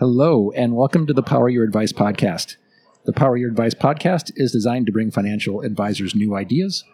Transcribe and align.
Hello, 0.00 0.50
and 0.52 0.74
welcome 0.74 1.06
to 1.06 1.12
the 1.12 1.22
Power 1.22 1.50
Your 1.50 1.62
Advice 1.62 1.92
podcast. 1.92 2.56
The 3.04 3.12
Power 3.12 3.36
Your 3.36 3.50
Advice 3.50 3.74
podcast 3.74 4.32
is 4.34 4.50
designed 4.50 4.86
to 4.86 4.92
bring 4.92 5.10
financial 5.10 5.60
advisors 5.60 6.14
new 6.14 6.34
ideas, 6.34 6.84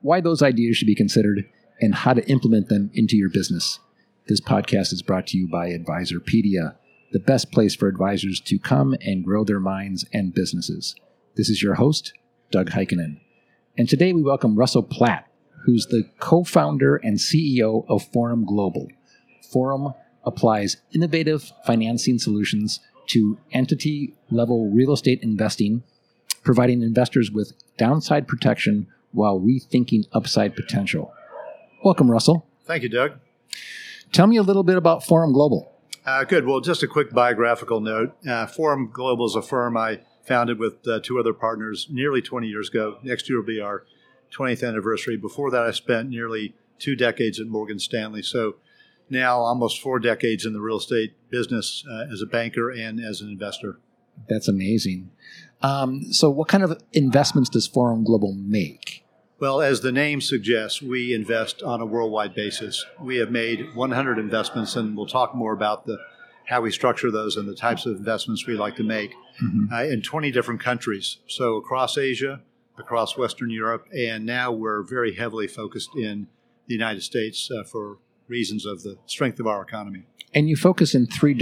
why 0.00 0.20
those 0.20 0.42
ideas 0.42 0.76
should 0.76 0.88
be 0.88 0.96
considered, 0.96 1.44
and 1.80 1.94
how 1.94 2.12
to 2.12 2.28
implement 2.28 2.68
them 2.68 2.90
into 2.92 3.16
your 3.16 3.30
business. 3.30 3.78
This 4.26 4.40
podcast 4.40 4.92
is 4.92 5.00
brought 5.00 5.28
to 5.28 5.38
you 5.38 5.46
by 5.46 5.68
Advisorpedia, 5.68 6.74
the 7.12 7.20
best 7.20 7.52
place 7.52 7.76
for 7.76 7.86
advisors 7.86 8.40
to 8.40 8.58
come 8.58 8.96
and 9.00 9.24
grow 9.24 9.44
their 9.44 9.60
minds 9.60 10.04
and 10.12 10.34
businesses. 10.34 10.96
This 11.36 11.48
is 11.48 11.62
your 11.62 11.76
host, 11.76 12.14
Doug 12.50 12.70
Heikkinen. 12.70 13.20
And 13.78 13.88
today 13.88 14.12
we 14.12 14.24
welcome 14.24 14.56
Russell 14.56 14.82
Platt, 14.82 15.30
who's 15.66 15.86
the 15.86 16.10
co 16.18 16.42
founder 16.42 16.96
and 16.96 17.18
CEO 17.18 17.88
of 17.88 18.10
Forum 18.12 18.44
Global. 18.44 18.88
Forum 19.52 19.94
applies 20.26 20.78
innovative 20.92 21.52
financing 21.64 22.18
solutions 22.18 22.80
to 23.06 23.38
entity 23.52 24.14
level 24.30 24.70
real 24.70 24.92
estate 24.92 25.20
investing, 25.22 25.82
providing 26.42 26.82
investors 26.82 27.30
with 27.30 27.52
downside 27.78 28.26
protection 28.26 28.88
while 29.12 29.40
rethinking 29.40 30.04
upside 30.12 30.56
potential. 30.56 31.12
Welcome, 31.84 32.10
Russell. 32.10 32.46
Thank 32.64 32.82
you, 32.82 32.88
Doug. 32.88 33.12
Tell 34.12 34.26
me 34.26 34.36
a 34.36 34.42
little 34.42 34.64
bit 34.64 34.76
about 34.76 35.04
Forum 35.04 35.32
Global. 35.32 35.72
Uh, 36.04 36.24
good. 36.24 36.46
Well, 36.46 36.60
just 36.60 36.82
a 36.82 36.86
quick 36.86 37.12
biographical 37.12 37.80
note. 37.80 38.16
Uh, 38.26 38.46
Forum 38.46 38.90
Global 38.92 39.26
is 39.26 39.34
a 39.34 39.42
firm 39.42 39.76
I 39.76 40.00
founded 40.24 40.58
with 40.58 40.86
uh, 40.86 41.00
two 41.02 41.18
other 41.18 41.32
partners 41.32 41.88
nearly 41.90 42.20
20 42.20 42.46
years 42.46 42.68
ago. 42.68 42.98
Next 43.02 43.28
year 43.28 43.38
will 43.38 43.46
be 43.46 43.60
our 43.60 43.84
20th 44.32 44.66
anniversary. 44.66 45.16
Before 45.16 45.50
that, 45.50 45.62
I 45.62 45.70
spent 45.70 46.08
nearly 46.08 46.54
two 46.78 46.96
decades 46.96 47.40
at 47.40 47.46
Morgan 47.46 47.78
Stanley. 47.78 48.22
So 48.22 48.56
now 49.08 49.38
almost 49.38 49.80
four 49.80 49.98
decades 49.98 50.44
in 50.44 50.52
the 50.52 50.60
real 50.60 50.78
estate 50.78 51.14
business 51.30 51.84
uh, 51.90 52.06
as 52.12 52.22
a 52.22 52.26
banker 52.26 52.70
and 52.70 53.00
as 53.00 53.20
an 53.20 53.28
investor. 53.28 53.78
That's 54.28 54.48
amazing. 54.48 55.10
Um, 55.62 56.12
so, 56.12 56.30
what 56.30 56.48
kind 56.48 56.62
of 56.62 56.80
investments 56.92 57.50
does 57.50 57.66
Forum 57.66 58.04
Global 58.04 58.34
make? 58.34 59.04
Well, 59.38 59.60
as 59.60 59.82
the 59.82 59.92
name 59.92 60.22
suggests, 60.22 60.80
we 60.80 61.12
invest 61.12 61.62
on 61.62 61.80
a 61.82 61.86
worldwide 61.86 62.34
basis. 62.34 62.84
We 63.00 63.18
have 63.18 63.30
made 63.30 63.74
100 63.74 64.18
investments, 64.18 64.76
and 64.76 64.96
we'll 64.96 65.06
talk 65.06 65.34
more 65.34 65.52
about 65.52 65.84
the 65.86 65.98
how 66.46 66.60
we 66.60 66.70
structure 66.70 67.10
those 67.10 67.36
and 67.36 67.48
the 67.48 67.54
types 67.54 67.86
of 67.86 67.96
investments 67.96 68.46
we 68.46 68.54
like 68.54 68.76
to 68.76 68.84
make 68.84 69.12
mm-hmm. 69.42 69.72
uh, 69.72 69.82
in 69.82 70.00
20 70.00 70.30
different 70.30 70.60
countries. 70.60 71.18
So 71.26 71.56
across 71.56 71.98
Asia, 71.98 72.40
across 72.78 73.18
Western 73.18 73.50
Europe, 73.50 73.86
and 73.92 74.24
now 74.24 74.52
we're 74.52 74.82
very 74.82 75.14
heavily 75.14 75.48
focused 75.48 75.90
in 75.96 76.28
the 76.68 76.74
United 76.74 77.02
States 77.02 77.50
uh, 77.50 77.64
for 77.64 77.98
reasons 78.28 78.66
of 78.66 78.82
the 78.82 78.98
strength 79.06 79.40
of 79.40 79.46
our 79.46 79.62
economy. 79.62 80.04
And 80.34 80.48
you 80.48 80.56
focus 80.56 80.94
in 80.94 81.06
three 81.06 81.38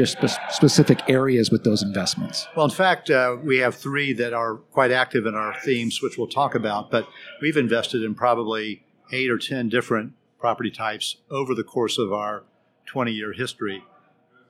specific 0.51 1.01
areas 1.09 1.51
with 1.51 1.65
those 1.65 1.83
investments. 1.83 2.47
Well, 2.57 2.67
in 2.67 2.71
fact, 2.71 3.11
uh, 3.11 3.37
we 3.43 3.59
have 3.59 3.75
three 3.75 4.13
that 4.13 4.33
are 4.33 4.57
quite 4.57 4.93
active 4.93 5.27
in 5.27 5.35
our 5.35 5.59
themes, 5.61 6.01
which 6.01 6.17
we'll 6.17 6.29
talk 6.29 6.55
about. 6.55 6.91
But 6.91 7.09
we've 7.41 7.57
invested 7.57 8.05
in 8.05 8.15
probably 8.15 8.85
eight 9.11 9.31
or 9.31 9.39
10 9.39 9.69
different 9.69 10.13
property 10.39 10.71
types 10.71 11.17
over 11.31 11.55
the 11.55 11.65
course 11.65 11.99
of 11.99 12.13
our 12.13 12.45
20 12.87 13.11
year 13.11 13.33
history. 13.33 13.83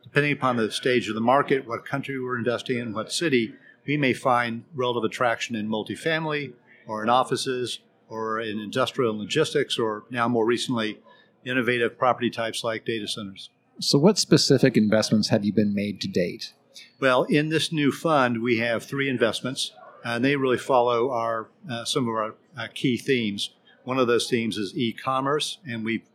Depending 0.03 0.33
upon 0.33 0.57
the 0.57 0.71
stage 0.71 1.09
of 1.09 1.15
the 1.15 1.21
market, 1.21 1.67
what 1.67 1.87
country 1.87 2.21
we're 2.21 2.37
investing 2.37 2.79
in, 2.79 2.93
what 2.93 3.13
city, 3.13 3.55
we 3.87 3.97
may 3.97 4.13
find 4.13 4.65
relative 4.75 5.05
attraction 5.05 5.57
in 5.57 5.69
multifamily 5.69 6.53
or 6.87 7.03
in 7.03 7.09
offices 7.09 7.81
or 8.09 8.41
in 8.41 8.59
industrial 8.59 9.13
and 9.13 9.21
logistics 9.21 9.79
or 9.79 10.05
now 10.11 10.29
more 10.29 10.45
recently 10.45 10.99
innovative 11.45 11.99
property 11.99 12.31
types 12.31 12.65
like 12.65 12.85
data 12.85 13.09
centers. 13.09 13.51
So, 13.81 13.99
what 13.99 14.19
specific 14.19 14.77
investments 14.77 15.29
have 15.29 15.45
you 15.45 15.53
been 15.53 15.75
made 15.75 16.01
to 16.03 16.09
date? 16.09 16.53
Well, 17.01 17.25
in 17.25 17.49
this 17.49 17.73
new 17.73 17.93
fund, 17.93 18.43
we 18.43 18.59
have 18.59 18.85
three 18.85 19.09
investments, 19.09 19.73
and 20.05 20.25
they 20.25 20.37
really 20.37 20.59
follow 20.59 21.11
our 21.11 21.49
uh, 21.71 21.85
some 21.85 22.09
of 22.09 22.15
our 22.15 22.35
uh, 22.57 22.69
key 22.73 22.97
themes. 22.97 23.51
One 23.85 23.99
of 23.99 24.07
those 24.07 24.29
themes 24.29 24.57
is 24.57 24.77
e-commerce, 24.77 25.59
and 25.67 25.85
we've 25.85 26.07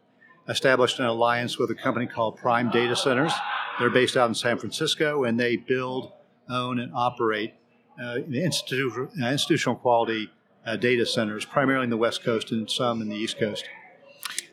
established 0.48 1.00
an 1.00 1.06
alliance 1.06 1.60
with 1.60 1.70
a 1.70 1.76
company 1.76 2.08
called 2.08 2.38
Prime 2.38 2.72
Data 2.72 2.96
Centers. 2.96 3.34
They're 3.78 3.90
based 3.90 4.18
out 4.18 4.28
in 4.28 4.36
San 4.36 4.58
Francisco, 4.58 5.24
and 5.24 5.40
they 5.40 5.56
build, 5.56 6.12
own, 6.50 6.80
and 6.80 6.92
operate 6.96 7.54
uh, 8.02 8.06
uh, 8.06 8.18
institutional 8.18 9.76
quality 9.76 10.30
uh, 10.66 10.76
data 10.76 11.06
centers, 11.06 11.46
primarily 11.46 11.84
in 11.84 11.90
the 11.90 11.98
West 11.98 12.24
Coast 12.24 12.52
and 12.52 12.70
some 12.70 13.02
in 13.02 13.10
the 13.10 13.16
East 13.16 13.38
Coast. 13.40 13.66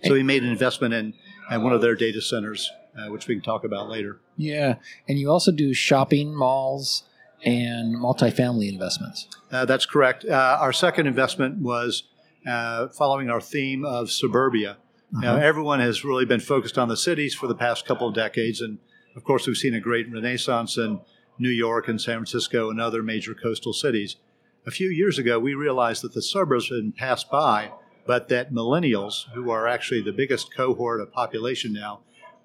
So 0.05 0.13
we 0.13 0.23
made 0.23 0.43
an 0.43 0.51
investment 0.51 0.95
in, 0.95 1.15
in 1.51 1.63
one 1.63 1.73
of 1.73 1.81
their 1.81 1.95
data 1.95 2.21
centers, 2.21 2.71
uh, 2.99 3.11
which 3.11 3.27
we 3.27 3.35
can 3.35 3.43
talk 3.43 3.65
about 3.65 3.89
later. 3.89 4.21
Yeah, 4.37 4.77
and 5.09 5.19
you 5.19 5.31
also 5.31 5.53
do 5.53 5.73
shopping 5.75 6.35
malls 6.35 7.05
and 7.45 7.97
multifamily 7.97 8.69
investments. 8.69 9.29
Uh, 9.51 9.65
that's 9.65 9.87
correct. 9.87 10.25
Uh, 10.25 10.59
our 10.61 10.73
second 10.73 11.07
investment 11.07 11.59
was 11.59 12.05
uh, 12.47 12.89
following 12.89 13.31
our 13.31 13.41
theme 13.41 13.85
of 13.85 14.11
suburbia. 14.11 14.73
Uh-huh. 15.15 15.21
Now, 15.21 15.37
everyone 15.37 15.81
has 15.81 16.05
really 16.05 16.25
been 16.25 16.41
focused 16.41 16.79
on 16.79 16.89
the 16.89 16.97
cities 16.97 17.35
for 17.35 17.47
the 17.47 17.55
past 17.55 17.87
couple 17.87 18.09
of 18.09 18.15
decades, 18.15 18.61
and 18.61 18.79
of 19.15 19.25
course, 19.25 19.47
we've 19.47 19.57
seen 19.57 19.75
a 19.75 19.81
great 19.81 20.11
renaissance 20.13 20.77
in 20.77 21.01
New 21.39 21.51
York 21.51 21.89
and 21.89 22.01
San 22.01 22.17
Francisco 22.17 22.71
and 22.71 22.81
other 22.81 23.03
major 23.03 23.35
coastal 23.35 23.73
cities. 23.73 24.17
A 24.67 24.71
few 24.71 24.89
years 24.89 25.19
ago, 25.19 25.39
we 25.39 25.55
realized 25.55 26.03
that 26.03 26.13
the 26.13 26.23
suburbs 26.23 26.71
had 26.71 26.97
passed 26.97 27.31
by 27.31 27.71
but 28.07 28.29
that 28.29 28.53
millennials, 28.53 29.29
who 29.33 29.51
are 29.51 29.67
actually 29.67 30.03
the 30.03 30.13
biggest 30.13 30.55
cohort 30.55 31.01
of 31.01 31.13
population 31.13 31.73
now, 31.73 32.01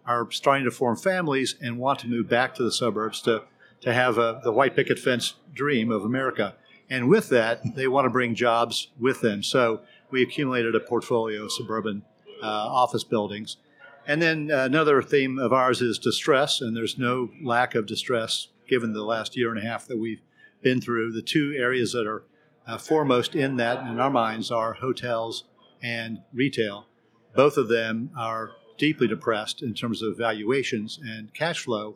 are 0.05 0.29
starting 0.31 0.65
to 0.65 0.71
form 0.71 0.95
families 0.95 1.55
and 1.61 1.77
want 1.77 1.99
to 1.99 2.07
move 2.07 2.27
back 2.27 2.55
to 2.55 2.63
the 2.63 2.71
suburbs 2.71 3.21
to, 3.21 3.43
to 3.81 3.93
have 3.93 4.17
a, 4.17 4.41
the 4.43 4.51
white 4.51 4.75
picket 4.75 4.97
fence 4.97 5.35
dream 5.53 5.91
of 5.91 6.03
America. 6.03 6.55
And 6.89 7.07
with 7.07 7.29
that, 7.29 7.75
they 7.75 7.87
want 7.87 8.05
to 8.05 8.09
bring 8.09 8.35
jobs 8.35 8.87
with 8.99 9.21
them. 9.21 9.43
So 9.43 9.81
we 10.09 10.21
accumulated 10.21 10.75
a 10.75 10.79
portfolio 10.79 11.45
of 11.45 11.51
suburban 11.51 12.03
uh, 12.41 12.45
office 12.45 13.03
buildings. 13.03 13.57
And 14.07 14.21
then 14.21 14.49
another 14.51 15.01
theme 15.01 15.37
of 15.37 15.53
ours 15.53 15.81
is 15.81 15.99
distress, 15.99 16.59
and 16.59 16.75
there's 16.75 16.97
no 16.97 17.29
lack 17.43 17.75
of 17.75 17.85
distress 17.85 18.47
given 18.67 18.93
the 18.93 19.03
last 19.03 19.37
year 19.37 19.51
and 19.51 19.59
a 19.59 19.61
half 19.61 19.87
that 19.87 19.97
we've 19.97 20.21
been 20.61 20.81
through. 20.81 21.11
The 21.11 21.21
two 21.21 21.53
areas 21.57 21.93
that 21.93 22.07
are 22.07 22.23
uh, 22.67 22.77
foremost 22.77 23.35
in 23.35 23.57
that, 23.57 23.85
in 23.87 23.99
our 23.99 24.09
minds, 24.09 24.49
are 24.51 24.73
hotels 24.73 25.45
and 25.81 26.19
retail. 26.33 26.87
Both 27.35 27.57
of 27.57 27.67
them 27.67 28.11
are 28.17 28.51
deeply 28.77 29.07
depressed 29.07 29.61
in 29.61 29.73
terms 29.73 30.01
of 30.01 30.17
valuations 30.17 30.99
and 31.03 31.33
cash 31.33 31.59
flow. 31.59 31.95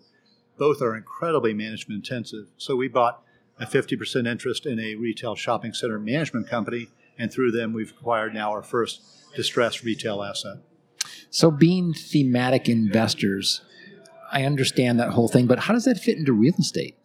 Both 0.58 0.82
are 0.82 0.96
incredibly 0.96 1.54
management 1.54 2.06
intensive. 2.08 2.48
So 2.58 2.76
we 2.76 2.88
bought 2.88 3.22
a 3.60 3.66
50% 3.66 4.28
interest 4.28 4.66
in 4.66 4.80
a 4.80 4.96
retail 4.96 5.36
shopping 5.36 5.74
center 5.74 6.00
management 6.00 6.48
company, 6.50 6.88
and 7.18 7.32
through 7.32 7.52
them, 7.52 7.74
we've 7.74 7.92
acquired 7.92 8.34
now 8.34 8.52
our 8.52 8.64
first 8.64 9.02
distressed 9.36 9.84
retail 9.84 10.22
asset. 10.24 10.58
So, 11.30 11.52
being 11.52 11.94
thematic 11.94 12.68
investors, 12.68 13.62
I 14.32 14.44
understand 14.44 15.00
that 15.00 15.12
whole 15.12 15.28
thing, 15.28 15.48
but 15.48 15.60
how 15.60 15.74
does 15.74 15.86
that 15.86 16.00
fit 16.00 16.18
into 16.18 16.34
real 16.34 16.56
estate? 16.58 16.96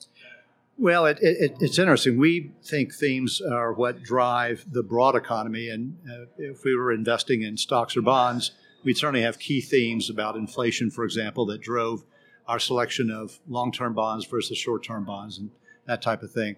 Well, 0.80 1.04
it, 1.04 1.18
it, 1.20 1.58
it's 1.60 1.78
interesting. 1.78 2.16
We 2.16 2.52
think 2.64 2.94
themes 2.94 3.42
are 3.42 3.70
what 3.70 4.02
drive 4.02 4.64
the 4.66 4.82
broad 4.82 5.14
economy. 5.14 5.68
And 5.68 5.98
uh, 6.10 6.24
if 6.38 6.64
we 6.64 6.74
were 6.74 6.90
investing 6.90 7.42
in 7.42 7.58
stocks 7.58 7.98
or 7.98 8.00
bonds, 8.00 8.52
we'd 8.82 8.96
certainly 8.96 9.20
have 9.20 9.38
key 9.38 9.60
themes 9.60 10.08
about 10.08 10.36
inflation, 10.36 10.90
for 10.90 11.04
example, 11.04 11.44
that 11.46 11.60
drove 11.60 12.04
our 12.48 12.58
selection 12.58 13.10
of 13.10 13.40
long 13.46 13.72
term 13.72 13.92
bonds 13.92 14.24
versus 14.24 14.56
short 14.56 14.82
term 14.82 15.04
bonds 15.04 15.36
and 15.36 15.50
that 15.84 16.00
type 16.00 16.22
of 16.22 16.32
thing. 16.32 16.56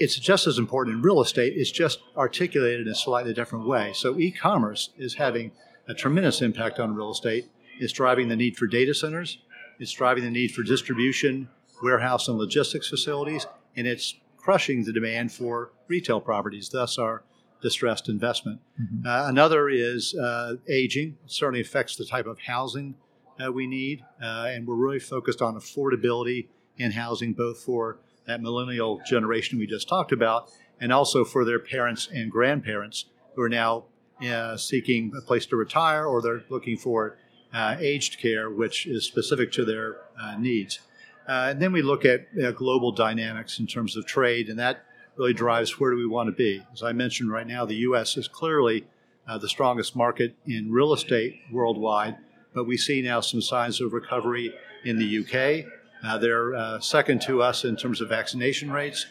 It's 0.00 0.18
just 0.18 0.48
as 0.48 0.58
important 0.58 0.96
in 0.96 1.02
real 1.02 1.20
estate, 1.20 1.52
it's 1.56 1.70
just 1.70 2.00
articulated 2.16 2.88
in 2.88 2.92
a 2.92 2.96
slightly 2.96 3.32
different 3.32 3.68
way. 3.68 3.92
So, 3.94 4.18
e 4.18 4.32
commerce 4.32 4.90
is 4.98 5.14
having 5.14 5.52
a 5.86 5.94
tremendous 5.94 6.42
impact 6.42 6.80
on 6.80 6.96
real 6.96 7.12
estate. 7.12 7.48
It's 7.78 7.92
driving 7.92 8.26
the 8.26 8.34
need 8.34 8.56
for 8.56 8.66
data 8.66 8.94
centers, 8.94 9.38
it's 9.78 9.92
driving 9.92 10.24
the 10.24 10.30
need 10.30 10.50
for 10.50 10.64
distribution 10.64 11.48
warehouse 11.82 12.28
and 12.28 12.38
logistics 12.38 12.88
facilities, 12.88 13.46
and 13.76 13.86
it's 13.86 14.14
crushing 14.36 14.84
the 14.84 14.92
demand 14.92 15.32
for 15.32 15.72
retail 15.88 16.20
properties, 16.20 16.68
thus 16.68 16.98
our 16.98 17.24
distressed 17.62 18.08
investment. 18.08 18.60
Mm-hmm. 18.80 19.06
Uh, 19.06 19.28
another 19.28 19.68
is 19.68 20.14
uh, 20.14 20.56
aging. 20.68 21.16
It 21.24 21.30
certainly 21.30 21.60
affects 21.60 21.96
the 21.96 22.04
type 22.04 22.26
of 22.26 22.38
housing 22.40 22.94
uh, 23.42 23.50
we 23.50 23.66
need, 23.66 24.04
uh, 24.22 24.50
and 24.50 24.66
we're 24.66 24.74
really 24.74 24.98
focused 24.98 25.42
on 25.42 25.54
affordability 25.54 26.48
in 26.76 26.92
housing, 26.92 27.32
both 27.32 27.58
for 27.58 27.98
that 28.26 28.40
millennial 28.40 29.00
generation 29.06 29.58
we 29.58 29.66
just 29.66 29.88
talked 29.88 30.12
about, 30.12 30.50
and 30.80 30.92
also 30.92 31.24
for 31.24 31.44
their 31.44 31.58
parents 31.58 32.08
and 32.12 32.30
grandparents 32.30 33.06
who 33.34 33.42
are 33.42 33.48
now 33.48 33.84
uh, 34.24 34.56
seeking 34.56 35.12
a 35.16 35.20
place 35.20 35.46
to 35.46 35.56
retire 35.56 36.06
or 36.06 36.22
they're 36.22 36.44
looking 36.48 36.76
for 36.76 37.16
uh, 37.52 37.76
aged 37.78 38.18
care, 38.18 38.50
which 38.50 38.86
is 38.86 39.04
specific 39.04 39.52
to 39.52 39.64
their 39.64 39.96
uh, 40.20 40.36
needs. 40.36 40.80
Uh, 41.26 41.48
and 41.50 41.62
then 41.62 41.72
we 41.72 41.82
look 41.82 42.04
at 42.04 42.26
uh, 42.42 42.50
global 42.50 42.92
dynamics 42.92 43.58
in 43.58 43.66
terms 43.66 43.96
of 43.96 44.06
trade, 44.06 44.48
and 44.48 44.58
that 44.58 44.84
really 45.16 45.32
drives 45.32 45.78
where 45.78 45.90
do 45.90 45.96
we 45.96 46.06
want 46.06 46.28
to 46.28 46.32
be. 46.32 46.62
As 46.72 46.82
I 46.82 46.92
mentioned 46.92 47.30
right 47.30 47.46
now, 47.46 47.64
the 47.64 47.76
U.S. 47.76 48.16
is 48.16 48.28
clearly 48.28 48.86
uh, 49.26 49.38
the 49.38 49.48
strongest 49.48 49.96
market 49.96 50.36
in 50.46 50.70
real 50.70 50.92
estate 50.92 51.40
worldwide, 51.50 52.16
but 52.52 52.64
we 52.64 52.76
see 52.76 53.00
now 53.00 53.20
some 53.20 53.40
signs 53.40 53.80
of 53.80 53.92
recovery 53.92 54.52
in 54.84 54.98
the 54.98 55.18
UK. 55.20 55.66
Uh, 56.04 56.18
they're 56.18 56.54
uh, 56.54 56.78
second 56.80 57.22
to 57.22 57.40
us 57.40 57.64
in 57.64 57.76
terms 57.76 58.00
of 58.00 58.10
vaccination 58.10 58.70
rates. 58.70 59.06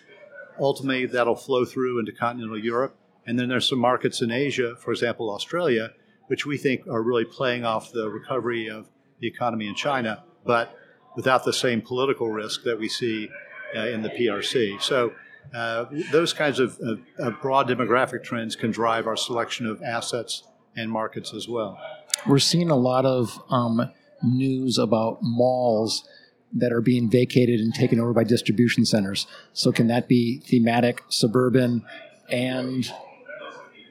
Ultimately, 0.59 1.07
that'll 1.07 1.35
flow 1.35 1.65
through 1.65 1.99
into 1.99 2.11
continental 2.11 2.59
Europe. 2.59 2.95
And 3.25 3.39
then 3.39 3.49
there's 3.49 3.67
some 3.67 3.79
markets 3.79 4.21
in 4.21 4.31
Asia, 4.31 4.75
for 4.75 4.91
example, 4.91 5.33
Australia, 5.33 5.91
which 6.27 6.45
we 6.45 6.57
think 6.57 6.85
are 6.87 7.01
really 7.01 7.25
playing 7.25 7.65
off 7.65 7.91
the 7.91 8.09
recovery 8.09 8.67
of 8.69 8.89
the 9.19 9.27
economy 9.27 9.67
in 9.67 9.75
China, 9.75 10.23
but 10.45 10.77
without 11.15 11.43
the 11.43 11.53
same 11.53 11.81
political 11.81 12.29
risk 12.29 12.63
that 12.63 12.79
we 12.79 12.87
see 12.87 13.29
uh, 13.75 13.87
in 13.87 14.01
the 14.01 14.09
PRC. 14.09 14.81
So 14.81 15.13
uh, 15.53 15.85
those 16.11 16.33
kinds 16.33 16.59
of, 16.59 16.77
of, 16.79 16.99
of, 17.19 17.41
broad 17.41 17.67
demographic 17.67 18.23
trends 18.23 18.55
can 18.55 18.71
drive 18.71 19.07
our 19.07 19.17
selection 19.17 19.65
of 19.65 19.81
assets 19.83 20.43
and 20.75 20.89
markets 20.89 21.33
as 21.33 21.47
well. 21.47 21.77
We're 22.25 22.39
seeing 22.39 22.71
a 22.71 22.75
lot 22.75 23.05
of 23.05 23.39
um, 23.49 23.91
news 24.23 24.77
about 24.77 25.19
malls 25.21 26.07
that 26.53 26.71
are 26.71 26.81
being 26.81 27.09
vacated 27.09 27.59
and 27.59 27.73
taken 27.73 27.99
over 27.99 28.13
by 28.13 28.23
distribution 28.23 28.85
centers. 28.85 29.27
So, 29.53 29.71
can 29.71 29.87
that 29.87 30.07
be 30.07 30.39
thematic, 30.39 31.03
suburban, 31.09 31.83
and 32.29 32.91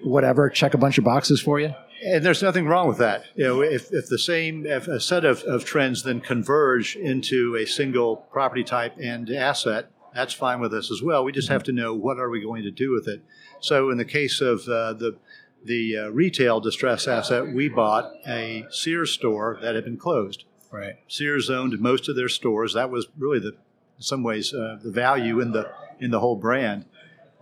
whatever? 0.02 0.48
Check 0.48 0.74
a 0.74 0.78
bunch 0.78 0.98
of 0.98 1.04
boxes 1.04 1.40
for 1.40 1.60
you? 1.60 1.74
And 2.04 2.24
there's 2.24 2.42
nothing 2.42 2.66
wrong 2.66 2.88
with 2.88 2.98
that. 2.98 3.24
You 3.36 3.44
know, 3.44 3.62
if, 3.62 3.92
if 3.92 4.08
the 4.08 4.18
same 4.18 4.66
if 4.66 4.88
a 4.88 5.00
set 5.00 5.24
of, 5.24 5.42
of 5.44 5.64
trends 5.64 6.02
then 6.02 6.20
converge 6.20 6.96
into 6.96 7.56
a 7.56 7.66
single 7.66 8.16
property 8.16 8.64
type 8.64 8.94
and 9.00 9.30
asset, 9.30 9.90
that's 10.14 10.34
fine 10.34 10.60
with 10.60 10.74
us 10.74 10.90
as 10.90 11.02
well. 11.02 11.24
We 11.24 11.32
just 11.32 11.48
have 11.48 11.62
to 11.64 11.72
know 11.72 11.94
what 11.94 12.18
are 12.18 12.28
we 12.28 12.42
going 12.42 12.64
to 12.64 12.70
do 12.70 12.92
with 12.92 13.08
it. 13.08 13.22
So 13.60 13.90
in 13.90 13.98
the 13.98 14.04
case 14.04 14.40
of 14.40 14.68
uh, 14.68 14.94
the 14.94 15.16
the 15.64 15.96
uh, 15.96 16.08
retail 16.08 16.60
distress 16.60 17.06
asset, 17.06 17.52
we 17.52 17.68
bought 17.68 18.12
a 18.26 18.66
Sears 18.70 19.12
store 19.12 19.58
that 19.62 19.76
had 19.76 19.84
been 19.84 19.96
closed. 19.96 20.44
Right. 20.72 20.94
Sears 21.06 21.50
owned 21.50 21.78
most 21.78 22.08
of 22.08 22.16
their 22.16 22.28
stores. 22.28 22.74
That 22.74 22.90
was 22.90 23.06
really 23.16 23.38
the, 23.38 23.52
in 23.98 24.02
some 24.02 24.24
ways, 24.24 24.52
uh, 24.52 24.78
the 24.82 24.90
value 24.90 25.38
in 25.40 25.52
the 25.52 25.70
in 26.00 26.10
the 26.10 26.18
whole 26.18 26.36
brand. 26.36 26.84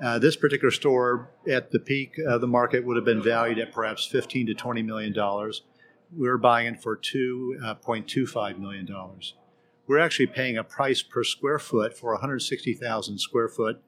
Uh, 0.02 0.18
this 0.18 0.34
particular 0.34 0.70
store, 0.70 1.28
at 1.48 1.70
the 1.70 1.78
peak 1.78 2.14
of 2.26 2.40
the 2.40 2.46
market, 2.46 2.84
would 2.86 2.96
have 2.96 3.04
been 3.04 3.22
valued 3.22 3.58
at 3.58 3.72
perhaps 3.72 4.06
15 4.06 4.46
to 4.46 4.54
20 4.54 4.82
million 4.82 5.12
dollars. 5.12 5.62
We're 6.16 6.38
buying 6.38 6.74
it 6.74 6.82
for 6.82 6.96
2.25 6.96 8.58
million 8.58 8.86
dollars. 8.86 9.34
We're 9.86 9.98
actually 9.98 10.28
paying 10.28 10.56
a 10.56 10.64
price 10.64 11.02
per 11.02 11.22
square 11.24 11.58
foot 11.58 11.96
for 11.96 12.12
160,000 12.12 13.18
square 13.18 13.48
foot, 13.48 13.82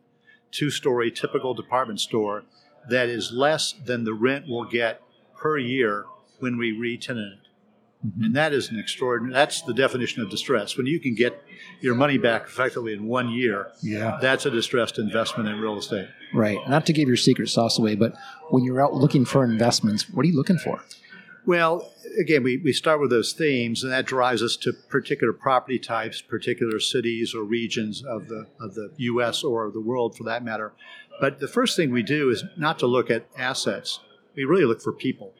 two-story 0.50 1.11
typical 1.11 1.55
department 1.55 2.00
store 2.00 2.44
that 2.88 3.09
is 3.09 3.32
less 3.32 3.73
than 3.73 4.05
the 4.05 4.14
rent 4.14 4.47
we'll 4.49 4.64
get 4.64 5.00
per 5.37 5.56
year 5.56 6.05
when 6.41 6.59
we 6.59 6.73
re-tenant 6.73 7.35
it. 7.35 7.49
Mm-hmm. 8.06 8.25
And 8.25 8.37
that 8.37 8.52
is 8.52 8.69
an 8.69 8.78
extraordinary, 8.78 9.32
that's 9.32 9.62
the 9.62 9.75
definition 9.75 10.22
of 10.22 10.31
distress. 10.31 10.76
When 10.76 10.87
you 10.87 10.99
can 10.99 11.14
get 11.14 11.40
your 11.81 11.94
money 11.94 12.19
back 12.19 12.46
effectively 12.46 12.93
in 12.93 13.06
one 13.06 13.31
year, 13.31 13.70
yeah. 13.81 14.19
that's 14.20 14.44
a 14.44 14.50
distressed 14.50 14.99
investment 14.99 15.49
in 15.49 15.60
real 15.60 15.78
estate. 15.78 16.08
Right. 16.34 16.58
Not 16.69 16.84
to 16.87 16.93
give 16.93 17.06
your 17.06 17.16
secret 17.16 17.49
sauce 17.49 17.78
away, 17.78 17.94
but 17.94 18.14
when 18.50 18.64
you're 18.64 18.84
out 18.84 18.94
looking 18.94 19.25
for 19.25 19.44
investments, 19.44 20.10
what 20.10 20.25
are 20.25 20.28
you 20.28 20.37
looking 20.37 20.58
for? 20.58 20.82
Well, 21.44 21.93
again, 22.20 22.43
we, 22.43 22.58
we 22.58 22.72
start 22.72 23.00
with 23.00 23.10
those 23.10 23.32
themes, 23.32 23.82
and 23.82 23.93
that 23.93 24.06
drives 24.06 24.43
us 24.43 24.56
to 24.58 24.72
particular 24.72 25.32
property 25.32 25.78
types, 25.78 26.22
particular 26.22 26.78
cities 26.78 27.34
or 27.34 27.43
regions 27.43 28.04
of 28.04 28.28
the, 28.28 28.46
of 28.60 28.75
the 28.75 28.93
U.S. 28.96 29.43
or 29.43 29.70
the 29.70 29.81
world 29.81 30.16
for 30.16 30.25
that 30.25 30.44
matter. 30.44 30.72
But 31.20 31.40
the 31.40 31.49
first 31.49 31.76
thing 31.76 31.90
we 31.90 32.02
do 32.02 32.31
is 32.31 32.44
not 32.56 32.78
to 32.81 32.87
look 32.87 33.10
at 33.10 33.26
assets, 33.37 34.00
we 34.34 34.44
really 34.44 34.64
look 34.64 34.81
for 34.81 34.93
people 34.93 35.34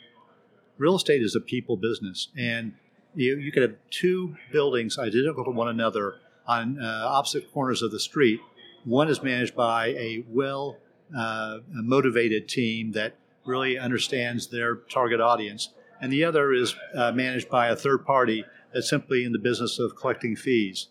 real 0.83 0.97
estate 0.97 1.23
is 1.23 1.37
a 1.37 1.41
people 1.41 1.77
business, 1.77 2.29
and 2.37 2.75
you, 3.15 3.39
you 3.39 3.53
could 3.53 3.63
have 3.63 3.77
two 3.91 4.35
buildings 4.51 4.99
identical 4.99 5.45
to 5.45 5.51
one 5.51 5.69
another 5.69 6.17
on 6.49 6.77
uh, 6.83 7.07
opposite 7.09 7.53
corners 7.53 7.83
of 7.83 7.93
the 7.93 8.01
street. 8.01 8.41
One 8.85 9.09
is 9.09 9.23
managed 9.23 9.55
by 9.55 9.91
a 9.91 10.25
well 10.29 10.79
uh, 11.17 11.59
motivated 11.69 12.49
team 12.49 12.91
that 12.93 13.15
really 13.45 13.79
understands 13.79 14.49
their 14.49 14.75
target 14.75 15.21
audience, 15.21 15.69
and 16.01 16.13
the 16.13 16.25
other 16.25 16.53
is 16.53 16.75
uh, 16.97 17.13
managed 17.13 17.49
by 17.49 17.69
a 17.69 17.77
third 17.77 18.05
party 18.05 18.45
that's 18.75 18.91
simply 18.91 19.23
in 19.23 19.31
the 19.31 19.39
business 19.39 19.79
of 19.79 19.95
collecting 19.95 20.35
fees. 20.35 20.89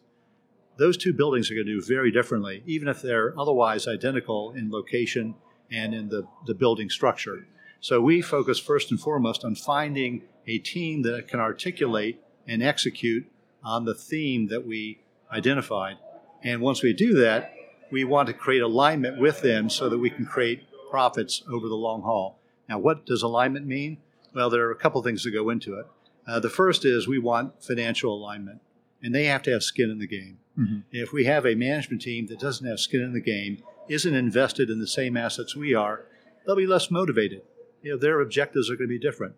Those 0.78 0.96
two 0.96 1.12
buildings 1.12 1.52
are 1.52 1.56
going 1.56 1.68
to 1.68 1.74
do 1.74 1.86
very 1.86 2.12
differently, 2.12 2.64
even 2.66 2.88
if 2.88 3.02
they're 3.02 3.38
otherwise 3.38 3.90
identical 3.90 4.54
in 4.54 4.72
location 4.72 5.36
and 5.70 5.94
in 5.94 6.08
the, 6.08 6.26
the 6.46 6.54
building 6.54 6.90
structure. 6.90 7.46
So 7.81 8.00
we 8.00 8.22
focus 8.22 8.60
first 8.60 8.92
and 8.92 9.00
foremost 9.00 9.44
on 9.44 9.56
finding 9.56 10.22
a 10.45 10.60
team 10.60 11.01
that 11.01 11.28
can 11.28 11.39
articulate 11.39 12.22
and 12.48 12.62
execute 12.62 13.25
on 13.63 13.86
the 13.86 13.95
theme 13.95 14.48
that 14.48 14.68
we 14.68 15.00
identified. 15.31 15.98
And 16.44 16.62
once 16.62 16.83
we 16.83 16.94
do 16.94 17.13
that, 17.16 17.54
we 17.92 18.04
want 18.04 18.28
to 18.28 18.33
create 18.33 18.62
alignment 18.62 19.19
with 19.19 19.42
them 19.42 19.68
so 19.68 19.89
that 19.89 19.98
we 19.98 20.12
can 20.12 20.28
create 20.28 20.63
profits 20.92 21.44
over 21.51 21.68
the 21.68 21.75
long 21.75 22.04
haul. 22.04 22.38
Now, 22.69 22.78
what 22.78 23.06
does 23.06 23.24
alignment 23.24 23.66
mean? 23.66 23.98
Well, 24.33 24.51
there 24.51 24.68
are 24.68 24.72
a 24.72 24.75
couple 24.75 25.01
things 25.01 25.24
that 25.24 25.31
go 25.31 25.50
into 25.50 25.80
it. 25.80 25.88
Uh, 26.28 26.39
the 26.39 26.50
first 26.50 26.86
is 26.86 27.07
we 27.07 27.18
want 27.18 27.63
financial 27.63 28.13
alignment, 28.13 28.62
and 29.01 29.13
they 29.13 29.25
have 29.25 29.42
to 29.44 29.51
have 29.51 29.63
skin 29.63 29.89
in 29.89 29.98
the 29.98 30.07
game. 30.07 30.38
Mm-hmm. 30.57 30.80
If 30.92 31.12
we 31.12 31.25
have 31.25 31.48
a 31.48 31.56
management 31.56 32.04
team 32.04 32.28
that 32.28 32.39
doesn't 32.39 32.68
have 32.68 32.80
skin 32.80 33.01
in 33.01 33.13
the 33.13 33.22
game, 33.22 33.63
isn't 33.89 34.13
invested 34.13 34.69
in 34.69 34.80
the 34.80 34.88
same 34.88 35.18
assets 35.18 35.56
we 35.56 35.74
are, 35.74 36.06
they'll 36.45 36.56
be 36.56 36.68
less 36.68 36.92
motivated 36.92 37.42
you 37.81 37.92
know, 37.92 37.98
their 37.98 38.22
objectives 38.22 38.69
are 38.69 38.75
going 38.75 38.88
to 38.88 38.94
be 38.94 39.00
different. 39.00 39.36